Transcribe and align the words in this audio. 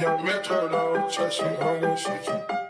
young 0.00 0.24
metro, 0.24 0.68
though. 0.68 1.08
Trust 1.10 1.38
shoot 1.38 2.26
you. 2.26 2.60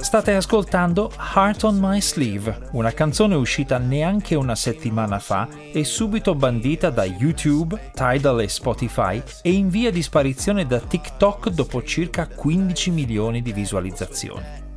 State 0.00 0.34
ascoltando 0.34 1.10
Heart 1.34 1.64
on 1.64 1.78
My 1.80 2.00
Sleeve, 2.00 2.68
una 2.72 2.92
canzone 2.92 3.34
uscita 3.34 3.78
neanche 3.78 4.34
una 4.34 4.54
settimana 4.54 5.18
fa 5.18 5.48
e 5.72 5.84
subito 5.84 6.34
bandita 6.34 6.90
da 6.90 7.04
YouTube, 7.04 7.90
Tidal 7.94 8.40
e 8.40 8.48
Spotify 8.48 9.22
e 9.42 9.50
in 9.50 9.68
via 9.68 9.90
di 9.90 10.02
sparizione 10.02 10.66
da 10.66 10.78
TikTok 10.78 11.50
dopo 11.50 11.82
circa 11.82 12.28
15 12.28 12.90
milioni 12.90 13.42
di 13.42 13.52
visualizzazioni. 13.52 14.67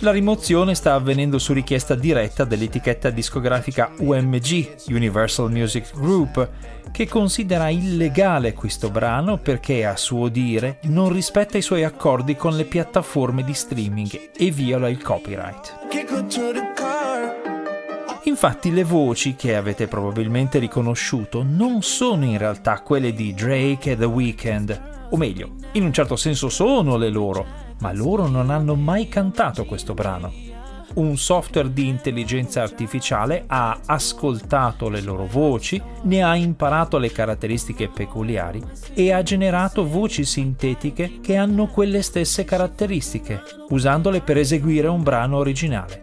La 0.00 0.10
rimozione 0.10 0.74
sta 0.74 0.92
avvenendo 0.92 1.38
su 1.38 1.54
richiesta 1.54 1.94
diretta 1.94 2.44
dell'etichetta 2.44 3.08
discografica 3.08 3.92
UMG, 3.96 4.74
Universal 4.88 5.50
Music 5.50 5.94
Group, 5.94 6.50
che 6.92 7.08
considera 7.08 7.70
illegale 7.70 8.52
questo 8.52 8.90
brano 8.90 9.38
perché, 9.38 9.86
a 9.86 9.96
suo 9.96 10.28
dire, 10.28 10.80
non 10.82 11.10
rispetta 11.10 11.56
i 11.56 11.62
suoi 11.62 11.82
accordi 11.82 12.36
con 12.36 12.54
le 12.54 12.64
piattaforme 12.64 13.42
di 13.42 13.54
streaming 13.54 14.32
e 14.36 14.50
viola 14.50 14.90
il 14.90 15.00
copyright. 15.00 15.78
Infatti 18.24 18.72
le 18.72 18.84
voci 18.84 19.34
che 19.34 19.56
avete 19.56 19.86
probabilmente 19.86 20.58
riconosciuto 20.58 21.42
non 21.42 21.80
sono 21.80 22.26
in 22.26 22.36
realtà 22.36 22.80
quelle 22.80 23.14
di 23.14 23.32
Drake 23.32 23.92
e 23.92 23.96
The 23.96 24.04
Weeknd, 24.04 24.94
o 25.10 25.16
meglio, 25.16 25.52
in 25.72 25.84
un 25.84 25.92
certo 25.92 26.16
senso 26.16 26.50
sono 26.50 26.96
le 26.96 27.08
loro, 27.08 27.64
ma 27.80 27.92
loro 27.92 28.26
non 28.26 28.50
hanno 28.50 28.74
mai 28.74 29.08
cantato 29.08 29.64
questo 29.64 29.94
brano. 29.94 30.32
Un 30.94 31.18
software 31.18 31.72
di 31.72 31.88
intelligenza 31.88 32.62
artificiale 32.62 33.44
ha 33.46 33.80
ascoltato 33.84 34.88
le 34.88 35.02
loro 35.02 35.26
voci, 35.26 35.80
ne 36.04 36.22
ha 36.22 36.34
imparato 36.36 36.96
le 36.96 37.12
caratteristiche 37.12 37.88
peculiari 37.88 38.62
e 38.94 39.12
ha 39.12 39.22
generato 39.22 39.86
voci 39.86 40.24
sintetiche 40.24 41.20
che 41.20 41.36
hanno 41.36 41.66
quelle 41.66 42.00
stesse 42.00 42.44
caratteristiche, 42.44 43.42
usandole 43.68 44.22
per 44.22 44.38
eseguire 44.38 44.88
un 44.88 45.02
brano 45.02 45.36
originale. 45.36 46.00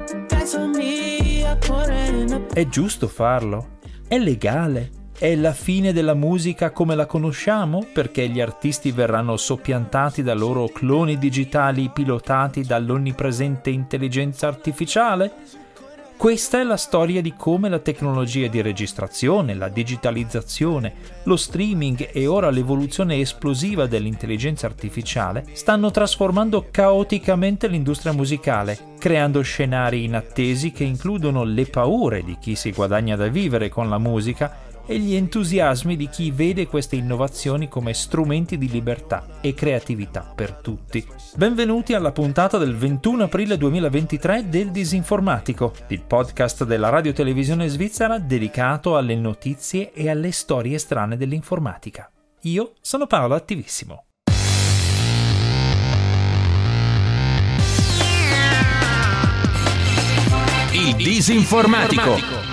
È 2.53 2.67
giusto 2.67 3.07
farlo? 3.07 3.79
È 4.07 4.19
legale? 4.19 5.02
È 5.23 5.33
la 5.37 5.53
fine 5.53 5.93
della 5.93 6.15
musica 6.15 6.71
come 6.71 6.95
la 6.95 7.05
conosciamo 7.05 7.85
perché 7.93 8.27
gli 8.27 8.41
artisti 8.41 8.91
verranno 8.91 9.37
soppiantati 9.37 10.21
da 10.21 10.33
loro 10.33 10.67
cloni 10.67 11.17
digitali 11.17 11.89
pilotati 11.93 12.63
dall'onnipresente 12.63 13.69
intelligenza 13.69 14.47
artificiale? 14.47 15.31
Questa 16.17 16.59
è 16.59 16.63
la 16.63 16.75
storia 16.75 17.21
di 17.21 17.35
come 17.37 17.69
la 17.69 17.79
tecnologia 17.79 18.47
di 18.47 18.61
registrazione, 18.61 19.53
la 19.53 19.69
digitalizzazione, 19.69 20.93
lo 21.23 21.37
streaming 21.37 22.09
e 22.11 22.27
ora 22.27 22.49
l'evoluzione 22.49 23.21
esplosiva 23.21 23.87
dell'intelligenza 23.87 24.65
artificiale 24.65 25.45
stanno 25.53 25.89
trasformando 25.89 26.67
caoticamente 26.69 27.67
l'industria 27.67 28.11
musicale, 28.11 28.77
creando 28.99 29.41
scenari 29.41 30.03
inattesi 30.03 30.73
che 30.73 30.83
includono 30.83 31.45
le 31.45 31.65
paure 31.65 32.23
di 32.25 32.37
chi 32.41 32.55
si 32.55 32.73
guadagna 32.73 33.15
da 33.15 33.27
vivere 33.27 33.69
con 33.69 33.87
la 33.87 33.97
musica 33.97 34.71
e 34.85 34.97
gli 34.99 35.15
entusiasmi 35.15 35.95
di 35.95 36.09
chi 36.09 36.31
vede 36.31 36.67
queste 36.67 36.95
innovazioni 36.95 37.67
come 37.67 37.93
strumenti 37.93 38.57
di 38.57 38.69
libertà 38.69 39.39
e 39.41 39.53
creatività 39.53 40.31
per 40.35 40.53
tutti. 40.53 41.05
Benvenuti 41.35 41.93
alla 41.93 42.11
puntata 42.11 42.57
del 42.57 42.75
21 42.75 43.23
aprile 43.23 43.57
2023 43.57 44.49
del 44.49 44.71
Disinformatico, 44.71 45.73
il 45.87 46.01
podcast 46.01 46.65
della 46.65 46.89
radio 46.89 47.13
televisione 47.13 47.67
svizzera 47.67 48.19
dedicato 48.19 48.97
alle 48.97 49.15
notizie 49.15 49.91
e 49.93 50.09
alle 50.09 50.31
storie 50.31 50.77
strane 50.77 51.17
dell'informatica. 51.17 52.09
Io 52.41 52.73
sono 52.81 53.07
Paolo 53.07 53.35
Attivissimo. 53.35 54.05
Il 60.73 60.95
Disinformatico. 60.95 62.52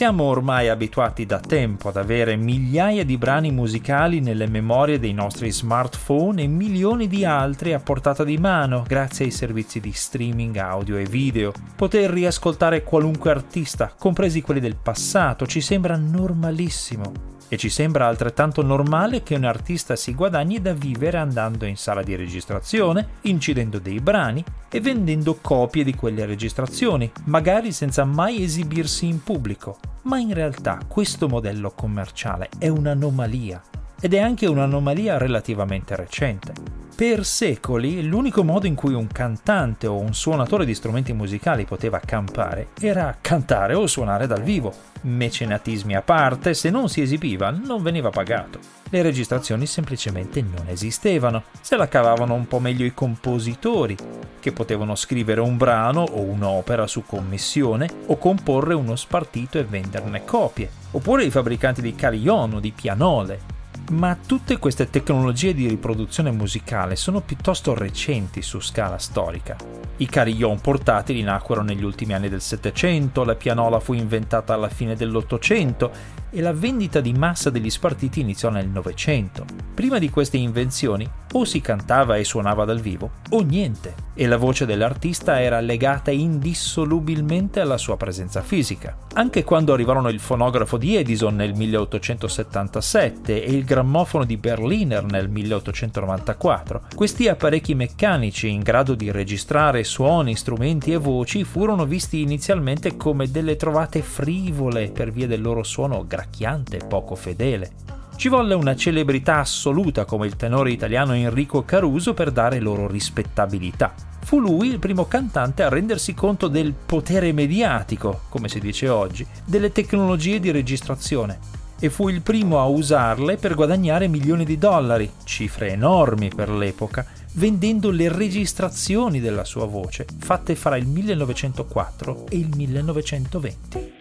Siamo 0.00 0.24
ormai 0.24 0.70
abituati 0.70 1.26
da 1.26 1.40
tempo 1.40 1.90
ad 1.90 1.98
avere 1.98 2.34
migliaia 2.34 3.04
di 3.04 3.18
brani 3.18 3.50
musicali 3.50 4.20
nelle 4.20 4.46
memorie 4.46 4.98
dei 4.98 5.12
nostri 5.12 5.52
smartphone 5.52 6.40
e 6.40 6.46
milioni 6.46 7.06
di 7.06 7.26
altri 7.26 7.74
a 7.74 7.80
portata 7.80 8.24
di 8.24 8.38
mano 8.38 8.82
grazie 8.86 9.26
ai 9.26 9.30
servizi 9.30 9.78
di 9.78 9.92
streaming 9.92 10.56
audio 10.56 10.96
e 10.96 11.04
video. 11.04 11.52
Poter 11.76 12.08
riascoltare 12.08 12.82
qualunque 12.82 13.30
artista, 13.30 13.92
compresi 13.94 14.40
quelli 14.40 14.60
del 14.60 14.76
passato, 14.76 15.46
ci 15.46 15.60
sembra 15.60 15.98
normalissimo 15.98 17.39
e 17.52 17.56
ci 17.56 17.68
sembra 17.68 18.06
altrettanto 18.06 18.62
normale 18.62 19.24
che 19.24 19.34
un 19.34 19.42
artista 19.42 19.96
si 19.96 20.14
guadagni 20.14 20.62
da 20.62 20.72
vivere 20.72 21.18
andando 21.18 21.66
in 21.66 21.76
sala 21.76 22.04
di 22.04 22.14
registrazione, 22.14 23.06
incidendo 23.22 23.80
dei 23.80 23.98
brani 23.98 24.42
e 24.70 24.80
vendendo 24.80 25.36
copie 25.40 25.82
di 25.82 25.94
quelle 25.94 26.26
registrazioni, 26.26 27.10
magari 27.24 27.72
senza 27.72 28.04
mai 28.04 28.44
esibirsi 28.44 29.06
in 29.06 29.20
pubblico. 29.24 29.78
Ma 30.02 30.18
in 30.18 30.32
realtà 30.32 30.78
questo 30.86 31.28
modello 31.28 31.72
commerciale 31.72 32.48
è 32.56 32.68
un'anomalia 32.68 33.60
ed 34.00 34.14
è 34.14 34.18
anche 34.18 34.46
un'anomalia 34.46 35.18
relativamente 35.18 35.94
recente. 35.94 36.52
Per 37.00 37.24
secoli 37.24 38.06
l'unico 38.06 38.44
modo 38.44 38.66
in 38.66 38.74
cui 38.74 38.92
un 38.92 39.06
cantante 39.06 39.86
o 39.86 39.98
un 39.98 40.12
suonatore 40.12 40.66
di 40.66 40.74
strumenti 40.74 41.14
musicali 41.14 41.64
poteva 41.64 41.98
campare 41.98 42.68
era 42.78 43.16
cantare 43.18 43.72
o 43.72 43.86
suonare 43.86 44.26
dal 44.26 44.42
vivo. 44.42 44.70
Mecenatismi 45.02 45.96
a 45.96 46.02
parte, 46.02 46.52
se 46.52 46.68
non 46.68 46.90
si 46.90 47.00
esibiva 47.00 47.48
non 47.48 47.82
veniva 47.82 48.10
pagato. 48.10 48.58
Le 48.90 49.00
registrazioni 49.00 49.64
semplicemente 49.64 50.42
non 50.42 50.66
esistevano. 50.68 51.44
Se 51.62 51.76
la 51.76 51.88
cavavano 51.88 52.34
un 52.34 52.46
po' 52.46 52.58
meglio 52.58 52.84
i 52.84 52.92
compositori, 52.92 53.96
che 54.38 54.52
potevano 54.52 54.94
scrivere 54.94 55.40
un 55.40 55.56
brano 55.56 56.02
o 56.02 56.20
un'opera 56.20 56.86
su 56.86 57.04
commissione 57.06 57.88
o 58.06 58.18
comporre 58.18 58.74
uno 58.74 58.94
spartito 58.96 59.58
e 59.58 59.64
venderne 59.64 60.26
copie. 60.26 60.68
Oppure 60.90 61.24
i 61.24 61.30
fabbricanti 61.30 61.80
di 61.80 61.94
carillon 61.94 62.54
o 62.54 62.60
di 62.60 62.72
pianole, 62.72 63.59
ma 63.90 64.16
tutte 64.16 64.58
queste 64.58 64.88
tecnologie 64.88 65.52
di 65.52 65.66
riproduzione 65.66 66.30
musicale 66.30 66.94
sono 66.96 67.20
piuttosto 67.20 67.74
recenti 67.74 68.40
su 68.42 68.60
scala 68.60 68.98
storica. 68.98 69.56
I 69.96 70.06
carillon 70.06 70.60
portatili 70.60 71.22
nacquero 71.22 71.62
negli 71.62 71.84
ultimi 71.84 72.14
anni 72.14 72.28
del 72.28 72.40
Settecento, 72.40 73.24
la 73.24 73.34
pianola 73.34 73.80
fu 73.80 73.92
inventata 73.92 74.54
alla 74.54 74.68
fine 74.68 74.94
dell'Ottocento 74.94 75.90
e 76.30 76.40
la 76.40 76.52
vendita 76.52 77.00
di 77.00 77.12
massa 77.12 77.50
degli 77.50 77.68
spartiti 77.68 78.20
iniziò 78.20 78.48
nel 78.48 78.68
Novecento. 78.68 79.44
Prima 79.74 79.98
di 79.98 80.08
queste 80.08 80.36
invenzioni 80.36 81.08
o 81.32 81.44
si 81.44 81.60
cantava 81.60 82.16
e 82.16 82.24
suonava 82.24 82.64
dal 82.64 82.80
vivo 82.80 83.18
o 83.30 83.42
niente, 83.42 83.94
e 84.14 84.26
la 84.26 84.36
voce 84.36 84.66
dell'artista 84.66 85.40
era 85.40 85.60
legata 85.60 86.10
indissolubilmente 86.10 87.60
alla 87.60 87.78
sua 87.78 87.96
presenza 87.96 88.42
fisica. 88.42 88.96
Anche 89.14 89.44
quando 89.44 89.72
arrivarono 89.72 90.08
il 90.08 90.18
fonografo 90.18 90.76
di 90.76 90.96
Edison 90.96 91.36
nel 91.36 91.54
1877 91.54 93.44
e 93.44 93.52
il 93.52 93.64
grammofono 93.64 94.24
di 94.24 94.36
Berliner 94.36 95.04
nel 95.04 95.28
1894, 95.28 96.82
questi 96.94 97.28
apparecchi 97.28 97.74
meccanici 97.74 98.48
in 98.48 98.60
grado 98.60 98.94
di 98.94 99.10
registrare 99.10 99.84
suoni, 99.84 100.34
strumenti 100.34 100.92
e 100.92 100.96
voci 100.96 101.44
furono 101.44 101.86
visti 101.86 102.20
inizialmente 102.20 102.96
come 102.96 103.30
delle 103.30 103.56
trovate 103.56 104.02
frivole 104.02 104.90
per 104.90 105.12
via 105.12 105.26
del 105.26 105.40
loro 105.40 105.62
suono 105.62 106.04
gracchiante 106.06 106.78
e 106.78 106.86
poco 106.86 107.14
fedele. 107.14 107.99
Ci 108.20 108.28
volle 108.28 108.52
una 108.52 108.76
celebrità 108.76 109.38
assoluta 109.38 110.04
come 110.04 110.26
il 110.26 110.36
tenore 110.36 110.72
italiano 110.72 111.14
Enrico 111.14 111.64
Caruso 111.64 112.12
per 112.12 112.30
dare 112.30 112.60
loro 112.60 112.86
rispettabilità. 112.86 113.94
Fu 114.22 114.40
lui 114.40 114.68
il 114.68 114.78
primo 114.78 115.06
cantante 115.06 115.62
a 115.62 115.70
rendersi 115.70 116.12
conto 116.12 116.46
del 116.46 116.74
potere 116.74 117.32
mediatico, 117.32 118.24
come 118.28 118.50
si 118.50 118.60
dice 118.60 118.90
oggi, 118.90 119.26
delle 119.46 119.72
tecnologie 119.72 120.38
di 120.38 120.50
registrazione 120.50 121.38
e 121.80 121.88
fu 121.88 122.10
il 122.10 122.20
primo 122.20 122.60
a 122.60 122.66
usarle 122.66 123.38
per 123.38 123.54
guadagnare 123.54 124.06
milioni 124.06 124.44
di 124.44 124.58
dollari, 124.58 125.10
cifre 125.24 125.70
enormi 125.70 126.28
per 126.28 126.50
l'epoca, 126.50 127.06
vendendo 127.36 127.90
le 127.90 128.12
registrazioni 128.12 129.20
della 129.20 129.46
sua 129.46 129.64
voce 129.64 130.04
fatte 130.18 130.56
fra 130.56 130.76
il 130.76 130.86
1904 130.86 132.26
e 132.28 132.36
il 132.36 132.50
1920 132.54 133.99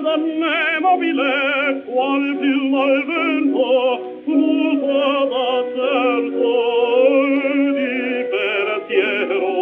danne 0.00 0.80
mobile 0.80 1.84
qual 1.86 2.36
più 2.38 2.74
al 2.74 3.04
vento 3.06 4.22
muta 4.26 5.24
da 5.30 5.52
di 7.74 8.24
pensiero 8.30 9.60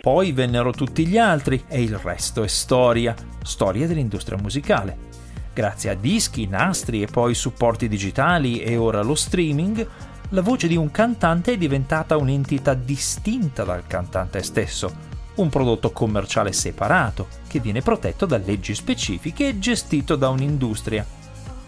poi 0.00 0.32
vennero 0.32 0.70
tutti 0.72 1.06
gli 1.06 1.16
altri 1.16 1.64
e 1.66 1.82
il 1.82 1.96
resto 1.96 2.42
è 2.42 2.46
storia, 2.46 3.14
storia 3.42 3.86
dell'industria 3.86 4.36
musicale. 4.36 5.12
Grazie 5.54 5.90
a 5.90 5.94
dischi, 5.94 6.46
nastri 6.46 7.00
e 7.00 7.06
poi 7.06 7.32
supporti 7.32 7.88
digitali 7.88 8.60
e 8.60 8.76
ora 8.76 9.02
lo 9.02 9.14
streaming, 9.14 9.88
la 10.30 10.42
voce 10.42 10.68
di 10.68 10.76
un 10.76 10.90
cantante 10.90 11.52
è 11.52 11.56
diventata 11.56 12.16
un'entità 12.16 12.74
distinta 12.74 13.64
dal 13.64 13.86
cantante 13.86 14.42
stesso, 14.42 15.13
un 15.36 15.48
prodotto 15.48 15.90
commerciale 15.90 16.52
separato, 16.52 17.28
che 17.48 17.60
viene 17.60 17.82
protetto 17.82 18.26
da 18.26 18.38
leggi 18.38 18.74
specifiche 18.74 19.48
e 19.48 19.58
gestito 19.58 20.16
da 20.16 20.28
un'industria. 20.28 21.04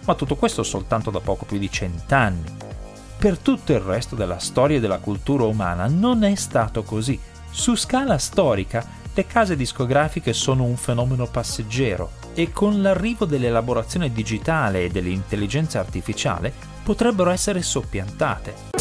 Ma 0.05 0.15
tutto 0.15 0.37
questo 0.37 0.63
soltanto 0.63 1.11
da 1.11 1.21
poco 1.21 1.45
più 1.45 1.59
di 1.59 1.71
cent'anni. 1.71 2.55
Per 3.19 3.39
tutto 3.39 3.73
il 3.73 3.81
resto 3.81 4.15
della 4.15 4.39
storia 4.39 4.77
e 4.77 4.81
della 4.81 4.99
cultura 4.99 5.45
umana 5.45 5.87
non 5.87 6.23
è 6.23 6.35
stato 6.35 6.83
così. 6.83 7.19
Su 7.51 7.75
scala 7.75 8.19
storica, 8.19 8.87
le 9.15 9.27
case 9.27 9.57
discografiche 9.57 10.35
sono 10.35 10.65
un 10.65 10.77
fenomeno 10.77 11.27
passeggero 11.27 12.11
e 12.35 12.53
con 12.53 12.83
l'arrivo 12.83 13.25
dell'elaborazione 13.25 14.13
digitale 14.13 14.85
e 14.85 14.91
dell'intelligenza 14.91 15.81
artificiale 15.81 16.53
potrebbero 16.83 17.31
essere 17.31 17.63
soppiantate. 17.63 18.76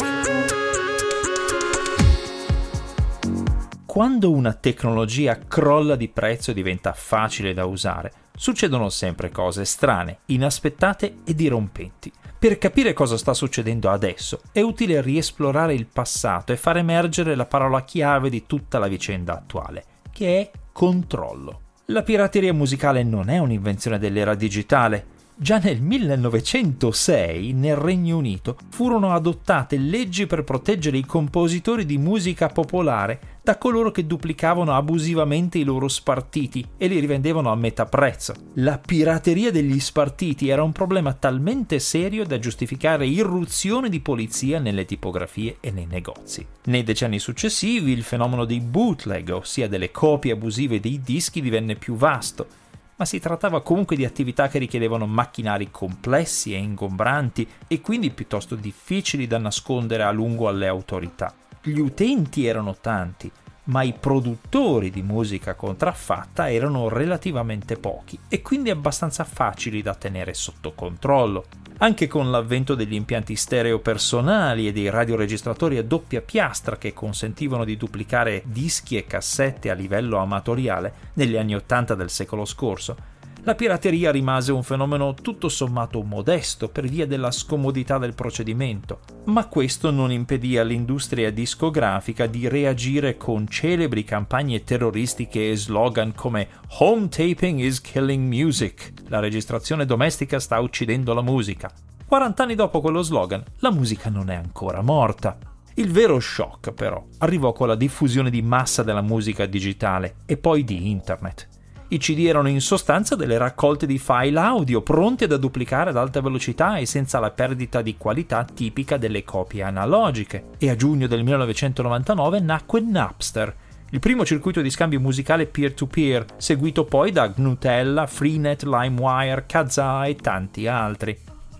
Quando 3.96 4.30
una 4.30 4.52
tecnologia 4.52 5.38
crolla 5.38 5.96
di 5.96 6.08
prezzo 6.08 6.50
e 6.50 6.54
diventa 6.54 6.92
facile 6.92 7.54
da 7.54 7.64
usare, 7.64 8.12
succedono 8.36 8.90
sempre 8.90 9.30
cose 9.30 9.64
strane, 9.64 10.18
inaspettate 10.26 11.14
e 11.24 11.34
dirompenti. 11.34 12.12
Per 12.38 12.58
capire 12.58 12.92
cosa 12.92 13.16
sta 13.16 13.32
succedendo 13.32 13.88
adesso 13.88 14.42
è 14.52 14.60
utile 14.60 15.00
riesplorare 15.00 15.72
il 15.72 15.86
passato 15.86 16.52
e 16.52 16.58
far 16.58 16.76
emergere 16.76 17.34
la 17.34 17.46
parola 17.46 17.84
chiave 17.84 18.28
di 18.28 18.44
tutta 18.44 18.78
la 18.78 18.86
vicenda 18.86 19.32
attuale, 19.32 19.84
che 20.12 20.40
è 20.40 20.50
controllo. 20.72 21.60
La 21.86 22.02
pirateria 22.02 22.52
musicale 22.52 23.02
non 23.02 23.30
è 23.30 23.38
un'invenzione 23.38 23.98
dell'era 23.98 24.34
digitale, 24.34 25.14
Già 25.38 25.58
nel 25.58 25.82
1906 25.82 27.52
nel 27.52 27.76
Regno 27.76 28.16
Unito 28.16 28.56
furono 28.70 29.12
adottate 29.12 29.76
leggi 29.76 30.26
per 30.26 30.44
proteggere 30.44 30.96
i 30.96 31.04
compositori 31.04 31.84
di 31.84 31.98
musica 31.98 32.48
popolare 32.48 33.35
da 33.46 33.58
coloro 33.58 33.92
che 33.92 34.08
duplicavano 34.08 34.74
abusivamente 34.74 35.58
i 35.58 35.62
loro 35.62 35.86
spartiti 35.86 36.66
e 36.76 36.88
li 36.88 36.98
rivendevano 36.98 37.52
a 37.52 37.54
metà 37.54 37.86
prezzo. 37.86 38.34
La 38.54 38.76
pirateria 38.76 39.52
degli 39.52 39.78
spartiti 39.78 40.48
era 40.48 40.64
un 40.64 40.72
problema 40.72 41.12
talmente 41.12 41.78
serio 41.78 42.26
da 42.26 42.40
giustificare 42.40 43.06
irruzioni 43.06 43.88
di 43.88 44.00
polizia 44.00 44.58
nelle 44.58 44.84
tipografie 44.84 45.58
e 45.60 45.70
nei 45.70 45.86
negozi. 45.86 46.44
Nei 46.64 46.82
decenni 46.82 47.20
successivi 47.20 47.92
il 47.92 48.02
fenomeno 48.02 48.44
dei 48.46 48.58
bootleg, 48.58 49.30
ossia 49.30 49.68
delle 49.68 49.92
copie 49.92 50.32
abusive 50.32 50.80
dei 50.80 51.00
dischi, 51.00 51.40
divenne 51.40 51.76
più 51.76 51.94
vasto 51.94 52.64
ma 52.98 53.04
si 53.04 53.20
trattava 53.20 53.60
comunque 53.60 53.94
di 53.94 54.06
attività 54.06 54.48
che 54.48 54.58
richiedevano 54.58 55.06
macchinari 55.06 55.70
complessi 55.70 56.54
e 56.54 56.56
ingombranti 56.56 57.46
e 57.68 57.82
quindi 57.82 58.10
piuttosto 58.10 58.54
difficili 58.54 59.26
da 59.26 59.36
nascondere 59.36 60.02
a 60.02 60.10
lungo 60.10 60.48
alle 60.48 60.66
autorità. 60.66 61.34
Gli 61.68 61.80
utenti 61.80 62.46
erano 62.46 62.76
tanti, 62.80 63.28
ma 63.64 63.82
i 63.82 63.92
produttori 63.92 64.88
di 64.88 65.02
musica 65.02 65.56
contraffatta 65.56 66.48
erano 66.48 66.88
relativamente 66.88 67.76
pochi 67.76 68.16
e 68.28 68.40
quindi 68.40 68.70
abbastanza 68.70 69.24
facili 69.24 69.82
da 69.82 69.96
tenere 69.96 70.32
sotto 70.32 70.74
controllo. 70.74 71.46
Anche 71.78 72.06
con 72.06 72.30
l'avvento 72.30 72.76
degli 72.76 72.94
impianti 72.94 73.34
stereo 73.34 73.80
personali 73.80 74.68
e 74.68 74.72
dei 74.72 74.88
radioregistratori 74.90 75.76
a 75.76 75.82
doppia 75.82 76.20
piastra 76.20 76.78
che 76.78 76.94
consentivano 76.94 77.64
di 77.64 77.76
duplicare 77.76 78.44
dischi 78.44 78.96
e 78.96 79.04
cassette 79.04 79.68
a 79.68 79.74
livello 79.74 80.18
amatoriale 80.18 81.10
negli 81.14 81.36
anni 81.36 81.56
Ottanta 81.56 81.96
del 81.96 82.10
secolo 82.10 82.44
scorso, 82.44 82.96
la 83.46 83.54
pirateria 83.54 84.10
rimase 84.10 84.50
un 84.50 84.64
fenomeno 84.64 85.14
tutto 85.14 85.48
sommato 85.48 86.02
modesto 86.02 86.68
per 86.68 86.88
via 86.88 87.06
della 87.06 87.30
scomodità 87.30 87.96
del 87.96 88.12
procedimento, 88.12 88.98
ma 89.26 89.46
questo 89.46 89.92
non 89.92 90.10
impedì 90.10 90.58
all'industria 90.58 91.30
discografica 91.30 92.26
di 92.26 92.48
reagire 92.48 93.16
con 93.16 93.46
celebri 93.46 94.02
campagne 94.02 94.64
terroristiche 94.64 95.50
e 95.50 95.56
slogan 95.56 96.12
come 96.12 96.48
Home 96.78 97.08
taping 97.08 97.60
is 97.60 97.80
killing 97.80 98.26
music, 98.26 98.92
la 99.06 99.20
registrazione 99.20 99.86
domestica 99.86 100.40
sta 100.40 100.58
uccidendo 100.58 101.14
la 101.14 101.22
musica. 101.22 101.70
40 102.04 102.42
anni 102.42 102.56
dopo 102.56 102.80
quello 102.80 103.02
slogan, 103.02 103.44
la 103.60 103.70
musica 103.70 104.10
non 104.10 104.28
è 104.28 104.34
ancora 104.34 104.82
morta. 104.82 105.38
Il 105.74 105.92
vero 105.92 106.18
shock, 106.18 106.72
però, 106.72 107.00
arrivò 107.18 107.52
con 107.52 107.68
la 107.68 107.76
diffusione 107.76 108.30
di 108.30 108.42
massa 108.42 108.82
della 108.82 109.02
musica 109.02 109.46
digitale 109.46 110.16
e 110.26 110.36
poi 110.36 110.64
di 110.64 110.90
Internet. 110.90 111.54
I 111.88 111.98
CD 111.98 112.26
erano 112.26 112.48
in 112.48 112.60
sostanza 112.60 113.14
delle 113.14 113.38
raccolte 113.38 113.86
di 113.86 113.98
file 113.98 114.40
audio 114.40 114.82
pronti 114.82 115.28
da 115.28 115.36
duplicare 115.36 115.90
ad 115.90 115.96
alta 115.96 116.20
velocità 116.20 116.78
e 116.78 116.86
senza 116.86 117.20
la 117.20 117.30
perdita 117.30 117.80
di 117.80 117.96
qualità 117.96 118.44
tipica 118.44 118.96
delle 118.96 119.22
copie 119.22 119.62
analogiche. 119.62 120.46
E 120.58 120.68
a 120.68 120.74
giugno 120.74 121.06
del 121.06 121.22
1999 121.22 122.40
nacque 122.40 122.80
Napster, 122.80 123.54
il 123.90 124.00
primo 124.00 124.24
circuito 124.24 124.62
di 124.62 124.70
scambio 124.70 124.98
musicale 124.98 125.46
peer-to-peer, 125.46 126.24
seguito 126.38 126.84
poi 126.84 127.12
da 127.12 127.32
Gnutella, 127.32 128.08
Freenet, 128.08 128.64
LimeWire, 128.64 129.44
Kazaa 129.46 130.06
e 130.06 130.16
tanti 130.16 130.66
altri. 130.66 131.16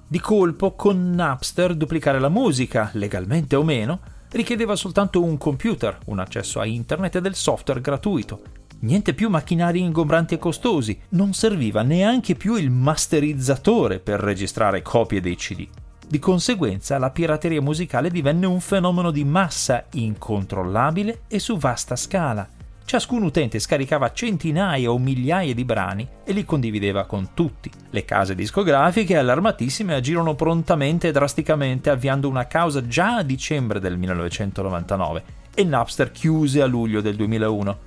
Di 0.08 0.18
colpo, 0.18 0.72
con 0.72 1.12
Napster, 1.12 1.76
duplicare 1.76 2.18
la 2.18 2.28
musica, 2.28 2.90
legalmente 2.94 3.54
o 3.54 3.62
meno, 3.62 4.00
richiedeva 4.32 4.74
soltanto 4.74 5.22
un 5.22 5.38
computer, 5.38 5.98
un 6.06 6.18
accesso 6.18 6.58
a 6.58 6.66
internet 6.66 7.14
e 7.14 7.20
del 7.20 7.36
software 7.36 7.80
gratuito. 7.80 8.55
Niente 8.80 9.14
più 9.14 9.30
macchinari 9.30 9.80
ingombranti 9.80 10.34
e 10.34 10.38
costosi, 10.38 10.98
non 11.10 11.32
serviva 11.32 11.82
neanche 11.82 12.34
più 12.34 12.56
il 12.56 12.70
masterizzatore 12.70 14.00
per 14.00 14.20
registrare 14.20 14.82
copie 14.82 15.20
dei 15.20 15.34
CD. 15.36 15.66
Di 16.08 16.18
conseguenza 16.18 16.98
la 16.98 17.10
pirateria 17.10 17.60
musicale 17.60 18.10
divenne 18.10 18.46
un 18.46 18.60
fenomeno 18.60 19.10
di 19.10 19.24
massa 19.24 19.86
incontrollabile 19.92 21.22
e 21.26 21.38
su 21.38 21.56
vasta 21.56 21.96
scala. 21.96 22.46
Ciascun 22.84 23.24
utente 23.24 23.58
scaricava 23.58 24.12
centinaia 24.12 24.92
o 24.92 24.98
migliaia 24.98 25.52
di 25.52 25.64
brani 25.64 26.06
e 26.22 26.32
li 26.32 26.44
condivideva 26.44 27.06
con 27.06 27.30
tutti. 27.34 27.68
Le 27.90 28.04
case 28.04 28.36
discografiche 28.36 29.16
allarmatissime 29.16 29.94
agirono 29.94 30.36
prontamente 30.36 31.08
e 31.08 31.12
drasticamente 31.12 31.90
avviando 31.90 32.28
una 32.28 32.46
causa 32.46 32.86
già 32.86 33.16
a 33.16 33.22
dicembre 33.24 33.80
del 33.80 33.98
1999 33.98 35.24
e 35.52 35.64
Napster 35.64 36.12
chiuse 36.12 36.62
a 36.62 36.66
luglio 36.66 37.00
del 37.00 37.16
2001 37.16 37.78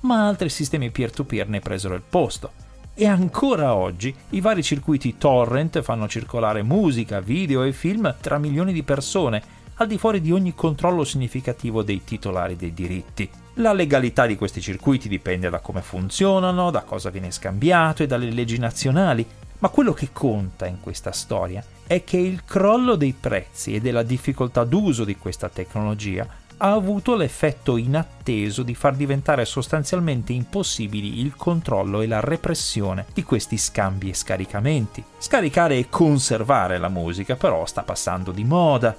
ma 0.00 0.26
altri 0.26 0.48
sistemi 0.48 0.90
peer-to-peer 0.90 1.48
ne 1.48 1.60
presero 1.60 1.94
il 1.94 2.02
posto. 2.08 2.64
E 2.94 3.06
ancora 3.06 3.74
oggi 3.74 4.14
i 4.30 4.40
vari 4.40 4.62
circuiti 4.62 5.18
torrent 5.18 5.82
fanno 5.82 6.08
circolare 6.08 6.62
musica, 6.62 7.20
video 7.20 7.62
e 7.62 7.72
film 7.72 8.14
tra 8.20 8.38
milioni 8.38 8.72
di 8.72 8.82
persone, 8.82 9.42
al 9.74 9.86
di 9.86 9.98
fuori 9.98 10.22
di 10.22 10.32
ogni 10.32 10.54
controllo 10.54 11.04
significativo 11.04 11.82
dei 11.82 12.04
titolari 12.04 12.56
dei 12.56 12.72
diritti. 12.72 13.28
La 13.54 13.72
legalità 13.72 14.26
di 14.26 14.36
questi 14.36 14.60
circuiti 14.60 15.08
dipende 15.08 15.50
da 15.50 15.60
come 15.60 15.82
funzionano, 15.82 16.70
da 16.70 16.82
cosa 16.82 17.10
viene 17.10 17.30
scambiato 17.30 18.02
e 18.02 18.06
dalle 18.06 18.30
leggi 18.30 18.58
nazionali, 18.58 19.26
ma 19.58 19.68
quello 19.68 19.92
che 19.92 20.10
conta 20.12 20.66
in 20.66 20.80
questa 20.80 21.12
storia 21.12 21.64
è 21.86 22.04
che 22.04 22.16
il 22.16 22.44
crollo 22.44 22.94
dei 22.96 23.14
prezzi 23.18 23.74
e 23.74 23.80
della 23.80 24.02
difficoltà 24.02 24.64
d'uso 24.64 25.04
di 25.04 25.16
questa 25.16 25.48
tecnologia 25.48 26.26
ha 26.58 26.72
avuto 26.72 27.14
l'effetto 27.14 27.76
inatteso 27.76 28.62
di 28.62 28.74
far 28.74 28.94
diventare 28.94 29.44
sostanzialmente 29.44 30.32
impossibili 30.32 31.20
il 31.20 31.36
controllo 31.36 32.00
e 32.00 32.06
la 32.06 32.20
repressione 32.20 33.04
di 33.12 33.22
questi 33.24 33.58
scambi 33.58 34.08
e 34.08 34.14
scaricamenti. 34.14 35.04
Scaricare 35.18 35.76
e 35.76 35.88
conservare 35.90 36.78
la 36.78 36.88
musica 36.88 37.36
però 37.36 37.66
sta 37.66 37.82
passando 37.82 38.32
di 38.32 38.44
moda. 38.44 38.96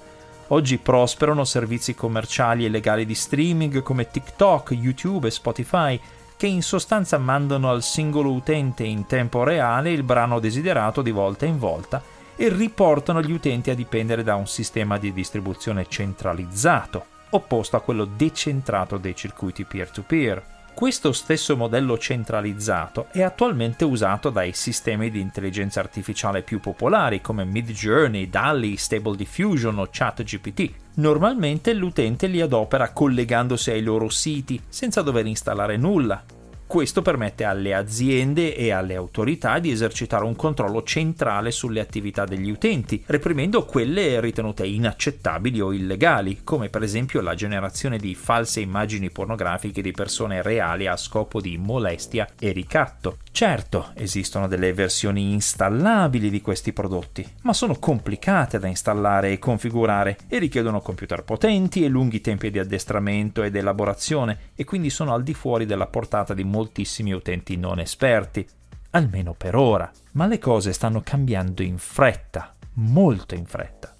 Oggi 0.49 0.77
prosperano 0.77 1.43
servizi 1.45 1.95
commerciali 1.95 2.63
e 2.63 2.69
legali 2.69 3.05
di 3.05 3.15
streaming 3.15 3.81
come 3.81 4.09
TikTok, 4.09 4.71
YouTube 4.71 5.27
e 5.27 5.31
Spotify, 5.31 5.99
che 6.37 6.47
in 6.47 6.61
sostanza 6.61 7.17
mandano 7.17 7.71
al 7.71 7.81
singolo 7.81 8.31
utente 8.31 8.83
in 8.83 9.07
tempo 9.07 9.43
reale 9.43 9.91
il 9.91 10.03
brano 10.03 10.39
desiderato 10.39 11.01
di 11.01 11.11
volta 11.11 11.45
in 11.45 11.57
volta 11.57 12.03
e 12.35 12.49
riportano 12.49 13.19
gli 13.23 13.31
utenti 13.31 13.71
a 13.71 13.75
dipendere 13.75 14.21
da 14.21 14.35
un 14.35 14.45
sistema 14.45 14.99
di 14.99 15.11
distribuzione 15.11 15.87
centralizzato 15.89 17.15
opposto 17.31 17.75
a 17.75 17.81
quello 17.81 18.05
decentrato 18.05 18.97
dei 18.97 19.15
circuiti 19.15 19.63
peer-to-peer. 19.65 20.55
Questo 20.73 21.11
stesso 21.11 21.57
modello 21.57 21.97
centralizzato 21.97 23.07
è 23.11 23.23
attualmente 23.23 23.83
usato 23.83 24.29
dai 24.29 24.53
sistemi 24.53 25.09
di 25.09 25.19
intelligenza 25.19 25.79
artificiale 25.79 26.43
più 26.43 26.59
popolari 26.59 27.19
come 27.19 27.45
Midjourney, 27.45 28.29
DALI, 28.29 28.77
Stable 28.77 29.15
Diffusion 29.15 29.79
o 29.79 29.87
ChatGPT. 29.89 30.71
Normalmente 30.97 31.73
l'utente 31.73 32.27
li 32.27 32.41
adopera 32.41 32.91
collegandosi 32.91 33.71
ai 33.71 33.81
loro 33.81 34.09
siti 34.09 34.61
senza 34.69 35.01
dover 35.01 35.25
installare 35.25 35.77
nulla, 35.77 36.23
questo 36.67 37.01
permette 37.01 37.45
alle 37.45 37.73
aziende 37.73 38.53
e 38.55 38.71
alle 38.71 38.95
autorità 38.95 39.57
di 39.57 39.71
esercitare 39.71 40.25
un 40.25 40.35
controllo 40.35 40.83
centrale 40.83 41.49
sulle 41.49 41.79
attività 41.79 42.25
degli 42.25 42.49
utenti, 42.51 43.01
reprimendo 43.07 43.63
quelle 43.63 44.19
ritenute 44.19 44.65
inaccettabili 44.67 45.61
o 45.61 45.71
illegali, 45.71 46.41
come 46.43 46.67
per 46.69 46.83
esempio 46.83 47.21
la 47.21 47.35
generazione 47.35 47.97
di 47.97 48.13
false 48.13 48.59
immagini 48.59 49.09
pornografiche 49.09 49.81
di 49.81 49.91
persone 49.91 50.41
reali 50.41 50.87
a 50.87 50.97
scopo 50.97 51.39
di 51.39 51.57
molestia 51.57 52.27
e 52.37 52.51
ricatto. 52.51 53.17
Certo, 53.37 53.91
esistono 53.93 54.47
delle 54.47 54.73
versioni 54.73 55.31
installabili 55.31 56.31
di 56.31 56.41
questi 56.41 56.73
prodotti, 56.73 57.23
ma 57.43 57.53
sono 57.53 57.77
complicate 57.77 58.57
da 58.57 58.65
installare 58.65 59.31
e 59.31 59.37
configurare 59.37 60.17
e 60.27 60.39
richiedono 60.39 60.81
computer 60.81 61.23
potenti 61.23 61.85
e 61.85 61.87
lunghi 61.87 62.19
tempi 62.19 62.49
di 62.49 62.57
addestramento 62.57 63.43
ed 63.43 63.55
elaborazione 63.55 64.39
e 64.55 64.63
quindi 64.63 64.89
sono 64.89 65.13
al 65.13 65.21
di 65.21 65.35
fuori 65.35 65.67
della 65.67 65.85
portata 65.85 66.33
di 66.33 66.43
moltissimi 66.43 67.11
utenti 67.11 67.57
non 67.57 67.77
esperti, 67.77 68.43
almeno 68.89 69.35
per 69.37 69.55
ora. 69.55 69.91
Ma 70.13 70.25
le 70.25 70.39
cose 70.39 70.73
stanno 70.73 71.03
cambiando 71.03 71.61
in 71.61 71.77
fretta, 71.77 72.55
molto 72.73 73.35
in 73.35 73.45
fretta. 73.45 73.96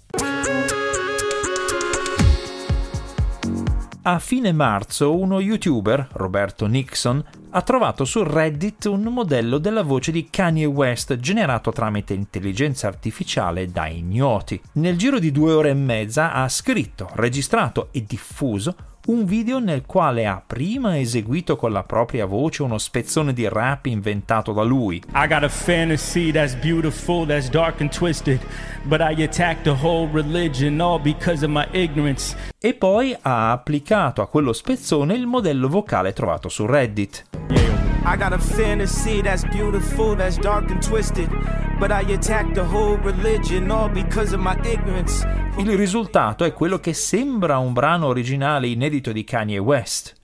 A 4.10 4.20
fine 4.20 4.52
marzo 4.52 5.14
uno 5.14 5.38
youtuber, 5.38 6.08
Roberto 6.12 6.64
Nixon, 6.64 7.22
ha 7.50 7.60
trovato 7.60 8.06
su 8.06 8.22
Reddit 8.22 8.86
un 8.86 9.02
modello 9.02 9.58
della 9.58 9.82
voce 9.82 10.12
di 10.12 10.28
Kanye 10.30 10.64
West 10.64 11.18
generato 11.18 11.72
tramite 11.72 12.14
intelligenza 12.14 12.86
artificiale 12.86 13.70
da 13.70 13.86
ignoti. 13.86 14.58
Nel 14.72 14.96
giro 14.96 15.18
di 15.18 15.30
due 15.30 15.52
ore 15.52 15.68
e 15.68 15.74
mezza 15.74 16.32
ha 16.32 16.48
scritto, 16.48 17.10
registrato 17.16 17.88
e 17.90 18.02
diffuso 18.06 18.74
un 19.08 19.24
video 19.24 19.58
nel 19.58 19.84
quale 19.86 20.26
ha 20.26 20.42
prima 20.44 20.98
eseguito 20.98 21.56
con 21.56 21.72
la 21.72 21.82
propria 21.82 22.26
voce 22.26 22.62
uno 22.62 22.76
spezzone 22.76 23.32
di 23.32 23.48
rap 23.48 23.86
inventato 23.86 24.52
da 24.52 24.62
lui. 24.62 24.96
I 25.14 25.26
got 25.26 25.44
a 25.44 25.48
fantasy 25.48 26.30
that's 26.30 26.54
beautiful, 26.54 27.26
that's 27.26 27.48
dark 27.48 27.80
and 27.80 27.90
twisted, 27.90 28.40
but 28.84 29.00
I 29.00 29.22
attack 29.22 29.62
the 29.62 29.76
whole 29.82 30.08
religion 30.12 30.80
all 30.80 31.00
because 31.00 31.42
of 31.44 31.50
my 31.50 31.66
ignorance. 31.72 32.36
E 32.58 32.74
poi 32.74 33.16
ha 33.22 33.50
applicato 33.50 34.20
a 34.20 34.28
quello 34.28 34.52
spezzone 34.52 35.14
il 35.14 35.26
modello 35.26 35.68
vocale 35.68 36.12
trovato 36.12 36.48
su 36.50 36.66
Reddit. 36.66 37.77
I 38.10 38.16
got 38.16 38.32
a 38.32 38.38
fantasy 38.38 39.20
that's 39.20 39.44
beautiful, 39.44 40.16
that's 40.16 40.38
dark 40.38 40.70
and 40.70 40.82
twisted, 40.82 41.28
but 41.78 41.90
I 41.90 42.10
attack 42.14 42.54
the 42.54 42.62
whole 42.62 42.96
religion 43.02 43.70
all 43.70 43.90
because 43.90 44.34
of 44.34 44.40
my 44.40 44.56
ignorance. 44.64 45.26
Il 45.58 45.76
risultato 45.76 46.44
è 46.44 46.54
quello 46.54 46.78
che 46.78 46.94
sembra 46.94 47.58
un 47.58 47.74
brano 47.74 48.06
originale 48.06 48.68
inedito 48.68 49.12
di 49.12 49.24
Kanye 49.24 49.58
West. 49.58 50.14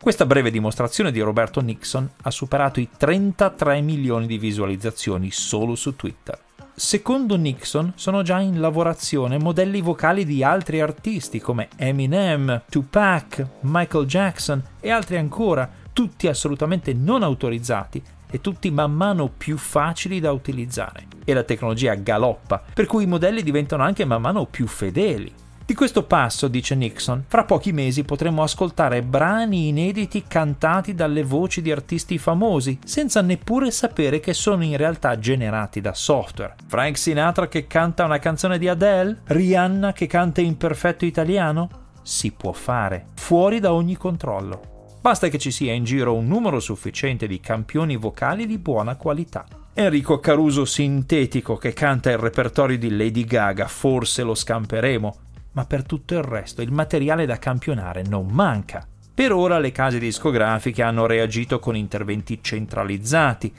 Questa 0.00 0.26
breve 0.26 0.52
dimostrazione 0.52 1.10
di 1.10 1.18
Roberto 1.18 1.60
Nixon 1.60 2.08
ha 2.22 2.30
superato 2.30 2.78
i 2.78 2.88
33 2.96 3.80
milioni 3.80 4.28
di 4.28 4.38
visualizzazioni 4.38 5.32
solo 5.32 5.74
su 5.74 5.96
Twitter. 5.96 6.38
Secondo 6.72 7.34
Nixon 7.34 7.94
sono 7.96 8.22
già 8.22 8.38
in 8.38 8.60
lavorazione 8.60 9.40
modelli 9.40 9.80
vocali 9.80 10.24
di 10.24 10.44
altri 10.44 10.80
artisti 10.80 11.40
come 11.40 11.68
Eminem, 11.74 12.62
Tupac, 12.70 13.44
Michael 13.62 14.06
Jackson 14.06 14.62
e 14.78 14.90
altri 14.90 15.16
ancora, 15.16 15.82
tutti 15.94 16.26
assolutamente 16.26 16.92
non 16.92 17.22
autorizzati 17.22 18.02
e 18.30 18.40
tutti 18.42 18.70
man 18.70 18.92
mano 18.92 19.28
più 19.28 19.56
facili 19.56 20.20
da 20.20 20.32
utilizzare. 20.32 21.06
E 21.24 21.32
la 21.32 21.44
tecnologia 21.44 21.94
galoppa, 21.94 22.62
per 22.74 22.84
cui 22.84 23.04
i 23.04 23.06
modelli 23.06 23.42
diventano 23.42 23.84
anche 23.84 24.04
man 24.04 24.20
mano 24.20 24.44
più 24.44 24.66
fedeli. 24.66 25.32
Di 25.66 25.72
questo 25.72 26.02
passo, 26.02 26.48
dice 26.48 26.74
Nixon, 26.74 27.24
fra 27.26 27.44
pochi 27.44 27.72
mesi 27.72 28.02
potremo 28.02 28.42
ascoltare 28.42 29.02
brani 29.02 29.68
inediti 29.68 30.24
cantati 30.28 30.94
dalle 30.94 31.22
voci 31.22 31.62
di 31.62 31.72
artisti 31.72 32.18
famosi, 32.18 32.78
senza 32.84 33.22
neppure 33.22 33.70
sapere 33.70 34.20
che 34.20 34.34
sono 34.34 34.62
in 34.62 34.76
realtà 34.76 35.18
generati 35.18 35.80
da 35.80 35.94
software. 35.94 36.56
Frank 36.66 36.98
Sinatra 36.98 37.48
che 37.48 37.66
canta 37.66 38.04
una 38.04 38.18
canzone 38.18 38.58
di 38.58 38.68
Adele? 38.68 39.22
Rihanna 39.24 39.94
che 39.94 40.06
canta 40.06 40.42
in 40.42 40.58
perfetto 40.58 41.06
italiano? 41.06 41.70
Si 42.02 42.32
può 42.32 42.52
fare, 42.52 43.06
fuori 43.14 43.58
da 43.58 43.72
ogni 43.72 43.96
controllo. 43.96 44.73
Basta 45.04 45.28
che 45.28 45.36
ci 45.36 45.50
sia 45.50 45.74
in 45.74 45.84
giro 45.84 46.14
un 46.14 46.26
numero 46.26 46.60
sufficiente 46.60 47.26
di 47.26 47.38
campioni 47.38 47.94
vocali 47.96 48.46
di 48.46 48.56
buona 48.56 48.96
qualità. 48.96 49.44
Enrico 49.74 50.18
Caruso 50.18 50.64
sintetico 50.64 51.56
che 51.56 51.74
canta 51.74 52.10
il 52.10 52.16
repertorio 52.16 52.78
di 52.78 52.96
Lady 52.96 53.26
Gaga, 53.26 53.66
forse 53.66 54.22
lo 54.22 54.34
scamperemo, 54.34 55.16
ma 55.52 55.66
per 55.66 55.84
tutto 55.84 56.14
il 56.14 56.22
resto 56.22 56.62
il 56.62 56.72
materiale 56.72 57.26
da 57.26 57.38
campionare 57.38 58.02
non 58.08 58.28
manca. 58.28 58.88
Per 59.12 59.30
ora 59.30 59.58
le 59.58 59.72
case 59.72 59.98
discografiche 59.98 60.82
hanno 60.82 61.04
reagito 61.04 61.58
con 61.58 61.76
interventi 61.76 62.38
centralizzati, 62.40 63.52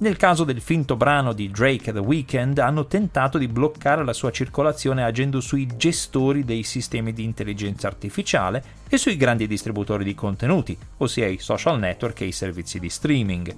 nel 0.00 0.16
caso 0.16 0.44
del 0.44 0.60
finto 0.60 0.94
brano 0.94 1.32
di 1.32 1.50
Drake 1.50 1.92
The 1.92 1.98
Weeknd 1.98 2.58
hanno 2.58 2.86
tentato 2.86 3.36
di 3.36 3.48
bloccare 3.48 4.04
la 4.04 4.12
sua 4.12 4.30
circolazione 4.30 5.02
agendo 5.02 5.40
sui 5.40 5.66
gestori 5.76 6.44
dei 6.44 6.62
sistemi 6.62 7.12
di 7.12 7.24
intelligenza 7.24 7.88
artificiale 7.88 8.62
e 8.88 8.96
sui 8.96 9.16
grandi 9.16 9.48
distributori 9.48 10.04
di 10.04 10.14
contenuti, 10.14 10.78
ossia 10.98 11.26
i 11.26 11.38
social 11.38 11.80
network 11.80 12.20
e 12.20 12.26
i 12.26 12.32
servizi 12.32 12.78
di 12.78 12.88
streaming. 12.88 13.54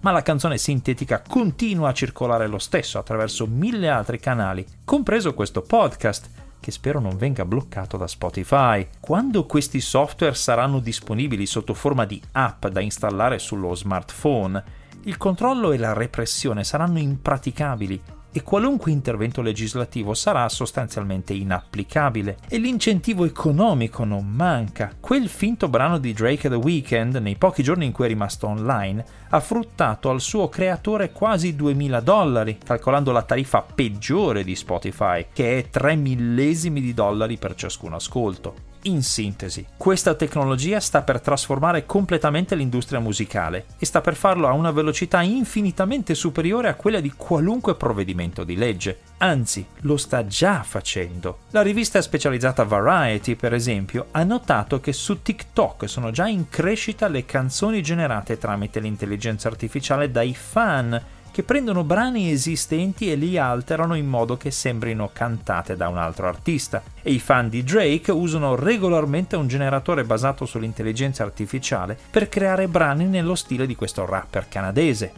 Ma 0.00 0.10
la 0.10 0.22
canzone 0.22 0.58
sintetica 0.58 1.22
continua 1.26 1.90
a 1.90 1.94
circolare 1.94 2.48
lo 2.48 2.58
stesso 2.58 2.98
attraverso 2.98 3.46
mille 3.46 3.88
altri 3.88 4.18
canali, 4.18 4.66
compreso 4.84 5.32
questo 5.34 5.62
podcast, 5.62 6.28
che 6.60 6.70
spero 6.72 6.98
non 6.98 7.16
venga 7.16 7.44
bloccato 7.44 7.96
da 7.96 8.08
Spotify. 8.08 8.84
Quando 8.98 9.46
questi 9.46 9.80
software 9.80 10.34
saranno 10.34 10.80
disponibili 10.80 11.46
sotto 11.46 11.72
forma 11.72 12.04
di 12.04 12.20
app 12.32 12.66
da 12.66 12.80
installare 12.80 13.38
sullo 13.38 13.74
smartphone, 13.76 14.77
il 15.04 15.16
controllo 15.16 15.72
e 15.72 15.78
la 15.78 15.92
repressione 15.92 16.64
saranno 16.64 16.98
impraticabili 16.98 18.02
e 18.30 18.42
qualunque 18.42 18.92
intervento 18.92 19.40
legislativo 19.40 20.12
sarà 20.12 20.48
sostanzialmente 20.48 21.32
inapplicabile 21.32 22.36
e 22.48 22.58
l'incentivo 22.58 23.24
economico 23.24 24.04
non 24.04 24.26
manca. 24.26 24.92
Quel 25.00 25.28
finto 25.28 25.68
brano 25.68 25.98
di 25.98 26.12
Drake 26.12 26.48
The 26.48 26.54
Weeknd, 26.54 27.16
nei 27.16 27.36
pochi 27.36 27.62
giorni 27.62 27.86
in 27.86 27.92
cui 27.92 28.04
è 28.04 28.08
rimasto 28.08 28.46
online, 28.46 29.04
ha 29.30 29.40
fruttato 29.40 30.10
al 30.10 30.20
suo 30.20 30.48
creatore 30.48 31.10
quasi 31.10 31.56
2000 31.56 32.00
dollari, 32.00 32.58
calcolando 32.62 33.12
la 33.12 33.22
tariffa 33.22 33.62
peggiore 33.62 34.44
di 34.44 34.54
Spotify, 34.54 35.26
che 35.32 35.58
è 35.58 35.68
3 35.70 35.96
millesimi 35.96 36.80
di 36.80 36.92
dollari 36.92 37.38
per 37.38 37.54
ciascun 37.54 37.94
ascolto. 37.94 38.67
In 38.82 39.02
sintesi, 39.02 39.66
questa 39.76 40.14
tecnologia 40.14 40.78
sta 40.78 41.02
per 41.02 41.20
trasformare 41.20 41.84
completamente 41.84 42.54
l'industria 42.54 43.00
musicale 43.00 43.66
e 43.76 43.84
sta 43.84 44.00
per 44.00 44.14
farlo 44.14 44.46
a 44.46 44.52
una 44.52 44.70
velocità 44.70 45.20
infinitamente 45.20 46.14
superiore 46.14 46.68
a 46.68 46.74
quella 46.74 47.00
di 47.00 47.12
qualunque 47.16 47.74
provvedimento 47.74 48.44
di 48.44 48.54
legge. 48.54 49.00
Anzi, 49.18 49.66
lo 49.80 49.96
sta 49.96 50.26
già 50.26 50.62
facendo. 50.62 51.38
La 51.50 51.62
rivista 51.62 52.00
specializzata 52.00 52.62
Variety, 52.62 53.34
per 53.34 53.52
esempio, 53.52 54.06
ha 54.12 54.22
notato 54.22 54.78
che 54.78 54.92
su 54.92 55.22
TikTok 55.22 55.88
sono 55.88 56.12
già 56.12 56.28
in 56.28 56.48
crescita 56.48 57.08
le 57.08 57.24
canzoni 57.24 57.82
generate 57.82 58.38
tramite 58.38 58.78
l'intelligenza 58.78 59.48
artificiale 59.48 60.12
dai 60.12 60.34
fan 60.34 61.02
che 61.30 61.42
prendono 61.42 61.84
brani 61.84 62.30
esistenti 62.30 63.10
e 63.10 63.14
li 63.14 63.38
alterano 63.38 63.94
in 63.94 64.06
modo 64.06 64.36
che 64.36 64.50
sembrino 64.50 65.10
cantate 65.12 65.76
da 65.76 65.88
un 65.88 65.98
altro 65.98 66.28
artista. 66.28 66.82
E 67.02 67.12
i 67.12 67.18
fan 67.18 67.48
di 67.48 67.62
Drake 67.62 68.12
usano 68.12 68.54
regolarmente 68.54 69.36
un 69.36 69.48
generatore 69.48 70.04
basato 70.04 70.46
sull'intelligenza 70.46 71.22
artificiale 71.22 71.98
per 72.10 72.28
creare 72.28 72.68
brani 72.68 73.06
nello 73.06 73.34
stile 73.34 73.66
di 73.66 73.74
questo 73.74 74.04
rapper 74.04 74.48
canadese. 74.48 75.12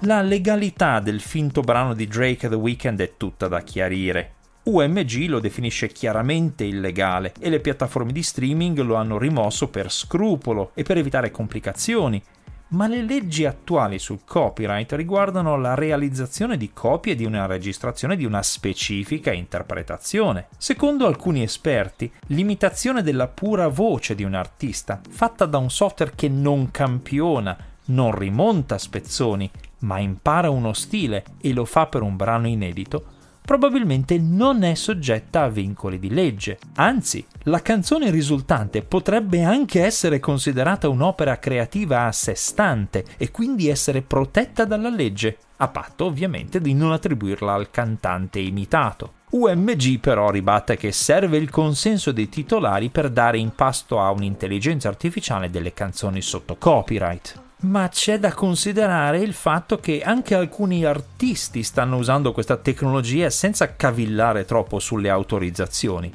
La 0.00 0.20
legalità 0.20 1.00
del 1.00 1.20
finto 1.20 1.62
brano 1.62 1.94
di 1.94 2.06
Drake 2.06 2.48
The 2.48 2.54
Weeknd 2.54 3.00
è 3.00 3.16
tutta 3.16 3.48
da 3.48 3.62
chiarire. 3.62 4.33
UMG 4.64 5.26
lo 5.28 5.40
definisce 5.40 5.88
chiaramente 5.88 6.64
illegale 6.64 7.34
e 7.38 7.50
le 7.50 7.60
piattaforme 7.60 8.12
di 8.12 8.22
streaming 8.22 8.78
lo 8.80 8.94
hanno 8.94 9.18
rimosso 9.18 9.68
per 9.68 9.92
scrupolo 9.92 10.70
e 10.72 10.82
per 10.82 10.96
evitare 10.96 11.30
complicazioni. 11.30 12.22
Ma 12.68 12.86
le 12.86 13.02
leggi 13.02 13.44
attuali 13.44 13.98
sul 13.98 14.20
copyright 14.24 14.90
riguardano 14.94 15.58
la 15.58 15.74
realizzazione 15.74 16.56
di 16.56 16.70
copie 16.72 17.14
di 17.14 17.26
una 17.26 17.44
registrazione 17.44 18.16
di 18.16 18.24
una 18.24 18.42
specifica 18.42 19.30
interpretazione. 19.32 20.46
Secondo 20.56 21.06
alcuni 21.06 21.42
esperti, 21.42 22.10
l'imitazione 22.28 23.02
della 23.02 23.28
pura 23.28 23.68
voce 23.68 24.14
di 24.14 24.24
un 24.24 24.32
artista, 24.32 24.98
fatta 25.06 25.44
da 25.44 25.58
un 25.58 25.68
software 25.70 26.12
che 26.16 26.30
non 26.30 26.70
campiona, 26.70 27.54
non 27.86 28.16
rimonta 28.16 28.78
spezzoni, 28.78 29.48
ma 29.80 29.98
impara 29.98 30.48
uno 30.48 30.72
stile 30.72 31.22
e 31.42 31.52
lo 31.52 31.66
fa 31.66 31.86
per 31.86 32.00
un 32.00 32.16
brano 32.16 32.48
inedito, 32.48 33.12
probabilmente 33.44 34.18
non 34.18 34.62
è 34.62 34.74
soggetta 34.74 35.42
a 35.42 35.48
vincoli 35.48 35.98
di 35.98 36.08
legge. 36.08 36.58
Anzi, 36.76 37.24
la 37.44 37.60
canzone 37.60 38.10
risultante 38.10 38.82
potrebbe 38.82 39.42
anche 39.42 39.84
essere 39.84 40.18
considerata 40.18 40.88
un'opera 40.88 41.38
creativa 41.38 42.06
a 42.06 42.12
sé 42.12 42.34
stante 42.34 43.04
e 43.18 43.30
quindi 43.30 43.68
essere 43.68 44.00
protetta 44.00 44.64
dalla 44.64 44.88
legge, 44.88 45.36
a 45.58 45.68
patto 45.68 46.06
ovviamente 46.06 46.60
di 46.60 46.72
non 46.72 46.92
attribuirla 46.92 47.52
al 47.52 47.70
cantante 47.70 48.38
imitato. 48.38 49.12
UMG 49.30 49.98
però 49.98 50.30
ribatte 50.30 50.76
che 50.76 50.92
serve 50.92 51.36
il 51.36 51.50
consenso 51.50 52.12
dei 52.12 52.28
titolari 52.28 52.88
per 52.88 53.10
dare 53.10 53.36
in 53.36 53.54
pasto 53.54 54.00
a 54.00 54.10
un'intelligenza 54.10 54.88
artificiale 54.88 55.50
delle 55.50 55.74
canzoni 55.74 56.22
sotto 56.22 56.56
copyright 56.56 57.43
ma 57.64 57.88
c'è 57.88 58.18
da 58.18 58.32
considerare 58.32 59.20
il 59.20 59.32
fatto 59.32 59.78
che 59.78 60.02
anche 60.02 60.34
alcuni 60.34 60.84
artisti 60.84 61.62
stanno 61.62 61.96
usando 61.96 62.32
questa 62.32 62.56
tecnologia 62.56 63.30
senza 63.30 63.74
cavillare 63.74 64.44
troppo 64.44 64.78
sulle 64.78 65.08
autorizzazioni. 65.08 66.12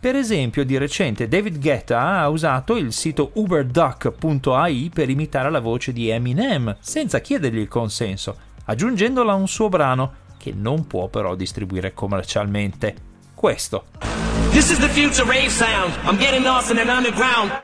Per 0.00 0.16
esempio, 0.16 0.64
di 0.64 0.76
recente 0.78 1.28
David 1.28 1.60
Guetta 1.60 2.18
ha 2.18 2.28
usato 2.28 2.76
il 2.76 2.92
sito 2.92 3.30
uberduck.ai 3.34 4.90
per 4.92 5.08
imitare 5.08 5.48
la 5.48 5.60
voce 5.60 5.92
di 5.92 6.08
Eminem, 6.08 6.76
senza 6.80 7.20
chiedergli 7.20 7.58
il 7.58 7.68
consenso, 7.68 8.36
aggiungendola 8.64 9.32
a 9.32 9.36
un 9.36 9.46
suo 9.46 9.68
brano, 9.68 10.14
che 10.36 10.52
non 10.52 10.88
può 10.88 11.06
però 11.06 11.36
distribuire 11.36 11.94
commercialmente. 11.94 12.94
Questo. 13.32 14.11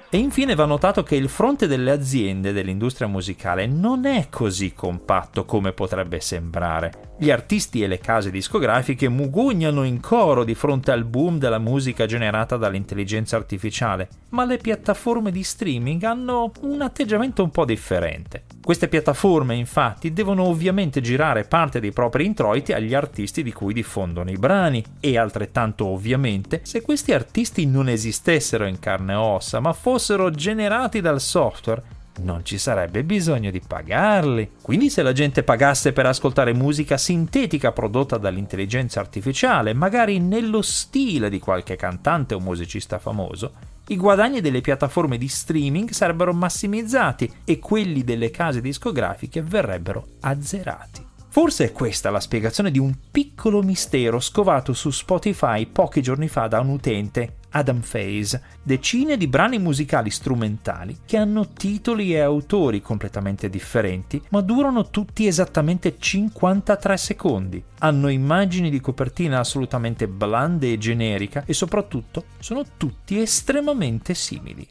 E 0.09 0.17
infine 0.17 0.55
va 0.55 0.65
notato 0.65 1.03
che 1.03 1.17
il 1.17 1.29
fronte 1.29 1.67
delle 1.67 1.91
aziende 1.91 2.55
dell'industria 2.55 3.07
musicale 3.07 3.67
non 3.67 4.07
è 4.07 4.29
così 4.31 4.73
compatto 4.73 5.45
come 5.45 5.73
potrebbe 5.73 6.19
sembrare. 6.21 7.09
Gli 7.21 7.31
artisti 7.31 7.83
e 7.83 7.89
le 7.89 7.99
case 7.99 8.31
discografiche 8.31 9.09
mugugnano 9.09 9.83
in 9.83 10.01
coro 10.01 10.45
di 10.45 10.55
fronte 10.55 10.91
al 10.91 11.05
boom 11.05 11.39
della 11.39 11.59
musica 11.59 12.07
generata 12.07 12.57
dall'intelligenza 12.57 13.37
artificiale, 13.37 14.09
ma 14.31 14.45
le 14.45 14.57
piattaforme 14.57 15.31
di 15.31 15.43
streaming 15.43 16.03
hanno 16.05 16.53
un 16.61 16.81
atteggiamento 16.81 17.43
un 17.43 17.51
po' 17.51 17.65
differente. 17.65 18.45
Queste 18.63 18.89
piattaforme 18.89 19.57
infatti 19.57 20.13
devono 20.13 20.45
ovviamente 20.45 21.01
girare 21.01 21.45
parte 21.45 21.81
dei 21.81 21.93
propri 21.93 22.25
introiti 22.25 22.73
agli 22.73 22.95
artisti 22.95 23.43
di 23.43 23.53
cui 23.53 23.73
diffondono 23.73 24.31
i 24.31 24.37
brani 24.37 24.85
e 25.01 25.19
altrettanto 25.19 25.87
ovviamente 25.87 26.61
se 26.63 26.78
questi 26.81 27.13
artisti 27.13 27.67
non 27.67 27.89
esistessero 27.89 28.67
in 28.67 28.79
carne 28.79 29.13
e 29.13 29.17
ossa 29.17 29.61
ma 29.61 29.73
fossero 29.73 30.31
generati 30.31 31.01
dal 31.01 31.21
software 31.21 31.97
non 32.21 32.45
ci 32.45 32.59
sarebbe 32.59 33.05
bisogno 33.05 33.51
di 33.51 33.61
pagarli. 33.65 34.53
Quindi 34.63 34.91
se 34.91 35.03
la 35.03 35.13
gente 35.13 35.43
pagasse 35.43 35.93
per 35.93 36.07
ascoltare 36.07 36.53
musica 36.53 36.97
sintetica 36.97 37.73
prodotta 37.73 38.19
dall'intelligenza 38.19 39.01
artificiale, 39.01 39.73
magari 39.73 40.19
nello 40.19 40.63
stile 40.63 41.31
di 41.31 41.39
qualche 41.39 41.77
cantante 41.77 42.35
o 42.35 42.41
musicista 42.41 42.99
famoso, 42.99 43.53
i 43.89 43.97
guadagni 43.97 44.41
delle 44.41 44.61
piattaforme 44.61 45.17
di 45.17 45.29
streaming 45.29 45.91
sarebbero 45.91 46.35
massimizzati 46.35 47.31
e 47.45 47.59
quelli 47.59 48.05
delle 48.05 48.31
case 48.31 48.61
discografiche 48.61 49.43
verrebbero 49.43 50.05
azzerati. 50.21 51.08
Forse 51.31 51.67
è 51.67 51.73
questa 51.73 52.11
la 52.11 52.21
spiegazione 52.21 52.71
di 52.71 52.79
un 52.79 52.95
piccolo 53.11 53.63
mistero 53.63 54.19
scovato 54.19 54.73
su 54.73 54.91
Spotify 54.91 55.67
pochi 55.67 56.01
giorni 56.01 56.27
fa 56.27 56.47
da 56.47 56.61
un 56.61 56.71
utente, 56.71 57.37
Adam 57.51 57.81
Phase, 57.81 58.43
decine 58.63 59.17
di 59.19 59.29
brani 59.29 59.59
musicali 59.59 60.11
strumentali 60.11 61.01
che 61.05 61.19
hanno 61.19 61.49
titoli 61.49 62.15
e 62.15 62.21
autori 62.21 62.81
completamente 62.81 63.51
differenti, 63.51 64.21
ma 64.31 64.41
durano 64.41 64.89
tutti 64.89 65.27
esattamente 65.27 65.97
53 65.99 66.97
secondi. 66.97 67.63
Hanno 67.81 68.09
immagini 68.09 68.71
di 68.71 68.81
copertina 68.81 69.39
assolutamente 69.39 70.09
blande 70.09 70.73
e 70.73 70.79
generica 70.79 71.45
e 71.47 71.53
soprattutto 71.53 72.25
sono 72.39 72.65
tutti 72.77 73.21
estremamente 73.21 74.15
simili 74.15 74.67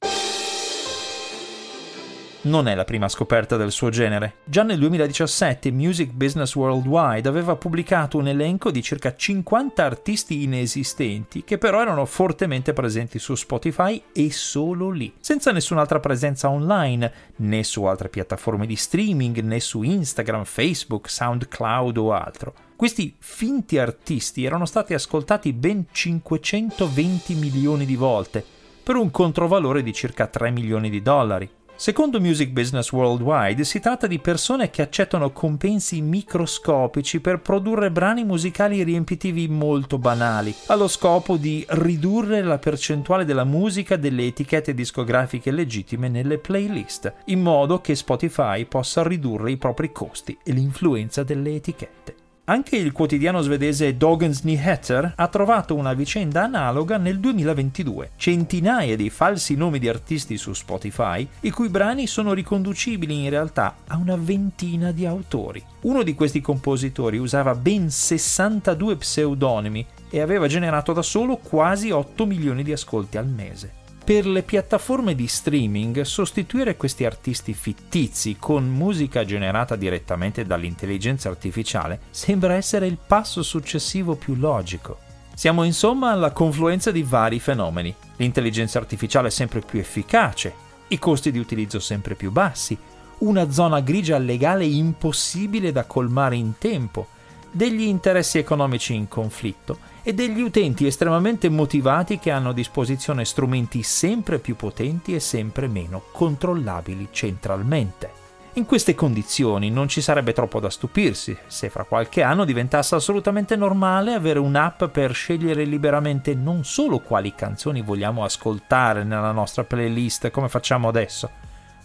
non 2.48 2.68
è 2.68 2.76
la 2.76 2.86
prima 2.86 3.10
scoperta 3.10 3.58
del 3.58 3.72
suo 3.72 3.90
genere. 3.90 4.38
Già 4.46 4.64
nel 4.64 4.80
2017 4.80 5.72
Music 5.72 6.12
Business 6.12 6.56
Worldwide 6.56 7.28
aveva 7.28 7.56
pubblicato 7.56 8.18
un 8.18 8.28
elenco 8.28 8.72
di 8.72 8.82
circa 8.82 9.14
50 9.16 9.84
artisti 9.84 10.44
inesistenti 10.44 11.44
che 11.44 11.58
però 11.58 11.82
erano 11.82 12.06
fortemente 12.06 12.74
presenti 12.74 13.20
su 13.20 13.36
Spotify 13.36 14.02
e 14.14 14.32
solo 14.32 14.90
lì, 14.90 15.14
senza 15.20 15.52
nessun'altra 15.52 16.00
presenza 16.00 16.50
online, 16.50 17.12
né 17.38 17.64
su 17.64 17.84
altre 17.84 18.10
piattaforme 18.10 18.66
di 18.66 18.76
streaming, 18.76 19.40
né 19.42 19.60
su 19.60 19.82
Instagram, 19.84 20.46
Facebook, 20.46 21.10
SoundCloud 21.10 21.98
o 21.98 22.14
altro. 22.14 22.54
Questi 22.76 23.16
finti 23.20 23.78
artisti 23.78 24.46
erano 24.46 24.66
stati 24.66 24.94
ascoltati 24.94 25.52
ben 25.52 25.88
520 25.92 27.36
milioni 27.36 27.86
di 27.86 27.96
volte, 27.96 28.46
per 28.84 28.96
un 28.96 29.12
controvalore 29.12 29.84
di 29.84 29.92
circa 29.92 30.28
3 30.28 30.52
milioni 30.52 30.90
di 30.90 31.02
dollari. 31.02 31.57
Secondo 31.80 32.20
Music 32.20 32.50
Business 32.50 32.92
Worldwide 32.92 33.64
si 33.64 33.80
tratta 33.80 34.08
di 34.08 34.18
persone 34.18 34.72
che 34.72 34.82
accettano 34.82 35.32
compensi 35.32 36.02
microscopici 36.02 37.20
per 37.20 37.40
produrre 37.40 37.92
brani 37.92 38.24
musicali 38.24 38.82
riempitivi 38.82 39.48
molto 39.48 40.00
banali, 40.00 40.56
allo 40.66 40.88
scopo 40.88 41.38
di 41.38 41.64
ridurre 41.70 42.42
la 42.42 42.58
percentuale 42.58 43.26
della 43.26 43.44
musica 43.44 43.96
delle 43.96 44.26
etichette 44.26 44.74
discografiche 44.74 45.52
legittime 45.52 46.10
nelle 46.10 46.40
playlist, 46.40 47.14
in 47.26 47.42
modo 47.42 47.80
che 47.80 47.94
Spotify 47.94 48.66
possa 48.66 49.04
ridurre 49.04 49.52
i 49.52 49.58
propri 49.58 49.92
costi 49.92 50.36
e 50.44 50.54
l'influenza 50.54 51.22
delle 51.22 51.54
etichette. 51.54 52.27
Anche 52.50 52.78
il 52.78 52.94
quotidiano 52.94 53.42
svedese 53.42 53.98
Dagens 53.98 54.44
Nyheter 54.44 55.12
ha 55.18 55.28
trovato 55.28 55.76
una 55.76 55.94
vicenda 55.94 56.44
analoga 56.44 56.96
nel 56.96 57.20
2022. 57.20 58.12
Centinaia 58.16 58.96
di 58.96 59.10
falsi 59.10 59.56
nomi 59.56 59.80
di 59.80 59.90
artisti 59.90 60.38
su 60.38 60.54
Spotify, 60.54 61.28
i 61.42 61.50
cui 61.50 61.68
brani 61.68 62.08
sono 62.08 62.32
riconducibili 62.32 63.26
in 63.26 63.30
realtà 63.30 63.76
a 63.88 63.98
una 63.98 64.16
ventina 64.16 64.94
di 64.94 65.06
autori. 65.06 65.62
Uno 65.82 66.04
di 66.04 66.16
questi 66.16 66.40
compositori 66.40 67.18
usava 67.18 67.54
ben 67.54 67.90
62 67.90 68.96
pseudonimi 68.96 69.86
e 70.10 70.22
aveva 70.22 70.48
generato 70.48 70.94
da 70.94 71.02
solo 71.02 71.36
quasi 71.36 71.92
8 71.92 72.26
milioni 72.26 72.64
di 72.64 72.72
ascolti 72.72 73.18
al 73.18 73.28
mese 73.28 73.86
per 74.08 74.26
le 74.26 74.42
piattaforme 74.42 75.16
di 75.16 75.28
streaming 75.28 76.00
sostituire 76.04 76.78
questi 76.78 77.04
artisti 77.04 77.54
fittizi 77.54 78.38
con 78.40 78.66
musica 78.66 79.26
generata 79.26 79.76
direttamente 79.76 80.46
dall'intelligenza 80.46 81.28
artificiale 81.28 82.00
sembra 82.10 82.54
essere 82.54 82.88
il 82.88 82.98
passo 83.06 83.44
successivo 83.44 84.16
più 84.16 84.36
logico. 84.36 85.00
Siamo 85.34 85.66
insomma 85.66 86.12
alla 86.12 86.32
confluenza 86.32 86.90
di 86.90 87.04
vari 87.04 87.42
fenomeni. 87.42 87.94
L'intelligenza 88.16 88.80
artificiale 88.80 89.30
sempre 89.30 89.60
più 89.60 89.78
efficace, 89.78 90.54
i 90.88 91.00
costi 91.00 91.30
di 91.30 91.40
utilizzo 91.40 91.82
sempre 91.82 92.16
più 92.16 92.32
bassi, 92.32 92.78
una 93.18 93.52
zona 93.52 93.82
grigia 93.82 94.18
legale 94.20 94.64
impossibile 94.64 95.74
da 95.74 95.84
colmare 95.84 96.38
in 96.38 96.54
tempo, 96.58 97.08
degli 97.52 97.82
interessi 97.82 98.38
economici 98.38 98.94
in 98.94 99.10
conflitto 99.10 99.96
e 100.08 100.14
degli 100.14 100.40
utenti 100.40 100.88
estremamente 100.88 101.50
motivati 101.50 102.18
che 102.18 102.32
hanno 102.32 102.52
a 102.52 102.54
disposizione 102.54 103.26
strumenti 103.26 103.84
sempre 103.84 104.40
più 104.40 104.56
potenti 104.56 105.14
e 105.14 105.20
sempre 105.20 105.68
meno 105.68 106.02
controllabili 106.14 107.10
centralmente. 107.12 108.10
In 108.54 108.66
queste 108.66 108.96
condizioni 108.96 109.70
non 109.70 109.90
ci 109.90 110.00
sarebbe 110.00 110.32
troppo 110.32 110.62
da 110.62 110.70
stupirsi 110.70 111.38
se 111.48 111.70
fra 111.70 111.84
qualche 111.84 112.24
anno 112.24 112.46
diventasse 112.46 112.96
assolutamente 112.96 113.58
normale 113.58 114.14
avere 114.14 114.40
un'app 114.40 114.86
per 114.86 115.14
scegliere 115.14 115.66
liberamente 115.66 116.34
non 116.34 116.64
solo 116.64 117.00
quali 117.00 117.36
canzoni 117.36 117.82
vogliamo 117.82 118.24
ascoltare 118.24 119.04
nella 119.04 119.34
nostra 119.34 119.66
playlist 119.66 120.32
come 120.32 120.48
facciamo 120.48 120.88
adesso, 120.88 121.30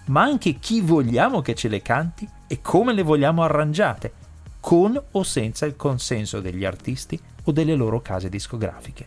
ma 0.07 0.23
anche 0.23 0.61
chi 0.61 0.81
vogliamo 0.81 1.43
che 1.43 1.57
ce 1.57 1.67
le 1.67 1.83
canti 1.83 2.29
e 2.47 2.61
come 2.61 2.93
le 2.93 3.03
vogliamo 3.03 3.43
arrangiate, 3.43 4.13
con 4.63 4.97
o 5.11 5.23
senza 5.25 5.67
il 5.67 5.75
consenso 5.75 6.41
degli 6.41 6.65
artisti 6.65 7.19
o 7.45 7.51
delle 7.51 7.75
loro 7.75 8.01
case 8.01 8.29
discografiche. 8.29 9.07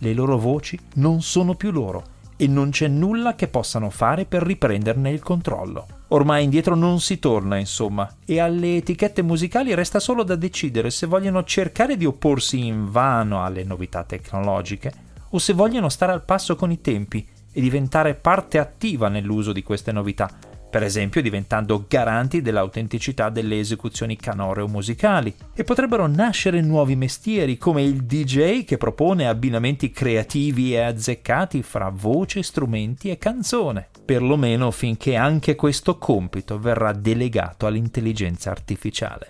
Le 0.00 0.12
loro 0.12 0.36
voci 0.36 0.78
non 0.96 1.22
sono 1.22 1.54
più 1.54 1.70
loro 1.70 2.12
e 2.36 2.46
non 2.46 2.68
c'è 2.68 2.86
nulla 2.86 3.34
che 3.34 3.48
possano 3.48 3.88
fare 3.88 4.26
per 4.26 4.42
riprenderne 4.42 5.10
il 5.10 5.22
controllo. 5.22 5.86
Ormai 6.08 6.44
indietro 6.44 6.74
non 6.74 7.00
si 7.00 7.18
torna, 7.18 7.56
insomma, 7.56 8.14
e 8.26 8.40
alle 8.40 8.76
etichette 8.76 9.22
musicali 9.22 9.72
resta 9.72 10.00
solo 10.00 10.22
da 10.22 10.36
decidere 10.36 10.90
se 10.90 11.06
vogliono 11.06 11.44
cercare 11.44 11.96
di 11.96 12.04
opporsi 12.04 12.66
in 12.66 12.90
vano 12.90 13.42
alle 13.42 13.64
novità 13.64 14.04
tecnologiche 14.04 14.92
o 15.30 15.38
se 15.38 15.54
vogliono 15.54 15.88
stare 15.88 16.12
al 16.12 16.24
passo 16.24 16.56
con 16.56 16.70
i 16.70 16.82
tempi 16.82 17.26
e 17.50 17.60
diventare 17.62 18.14
parte 18.14 18.58
attiva 18.58 19.08
nell'uso 19.08 19.52
di 19.52 19.62
queste 19.62 19.92
novità, 19.92 20.30
per 20.74 20.82
esempio 20.82 21.22
diventando 21.22 21.84
garanti 21.86 22.42
dell'autenticità 22.42 23.30
delle 23.30 23.60
esecuzioni 23.60 24.16
canore 24.16 24.66
musicali. 24.66 25.32
E 25.54 25.62
potrebbero 25.62 26.08
nascere 26.08 26.60
nuovi 26.62 26.96
mestieri 26.96 27.56
come 27.56 27.84
il 27.84 28.02
DJ 28.02 28.64
che 28.64 28.76
propone 28.76 29.28
abbinamenti 29.28 29.92
creativi 29.92 30.74
e 30.74 30.80
azzeccati 30.80 31.62
fra 31.62 31.92
voce, 31.94 32.42
strumenti 32.42 33.08
e 33.08 33.18
canzone, 33.18 33.86
perlomeno 34.04 34.72
finché 34.72 35.14
anche 35.14 35.54
questo 35.54 35.96
compito 35.96 36.58
verrà 36.58 36.90
delegato 36.92 37.66
all'intelligenza 37.66 38.50
artificiale. 38.50 39.28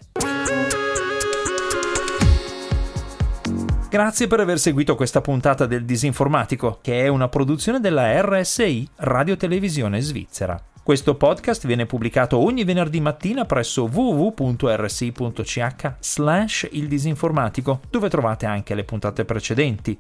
Grazie 3.91 4.27
per 4.29 4.41
aver 4.41 4.59
seguito 4.59 4.95
questa 4.95 5.21
puntata 5.21 5.67
del 5.67 5.85
Disinformatico, 5.85 6.79
che 6.81 7.03
è 7.03 7.09
una 7.09 7.29
produzione 7.29 7.81
della 7.81 8.19
RSI 8.23 8.89
Radio 8.97 9.37
Televisione 9.37 10.01
Svizzera. 10.01 10.73
Questo 10.85 11.15
podcast 11.15 11.67
viene 11.67 11.87
pubblicato 11.87 12.37
ogni 12.37 12.63
venerdì 12.63 13.01
mattina 13.01 13.47
presso 13.47 13.89
www.rsi.ch 13.91 15.93
slash 15.99 16.69
il 16.73 16.89
disinformatico, 16.89 17.81
dove 17.89 18.11
trovate 18.11 18.45
anche 18.45 18.75
le 18.75 18.85
puntate 18.85 19.25
precedenti. 19.25 19.99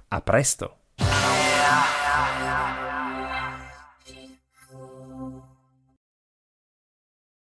A 0.08 0.20
presto! 0.20 0.77